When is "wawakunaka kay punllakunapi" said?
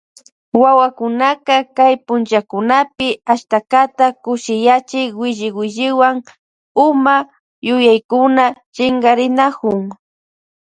0.61-3.07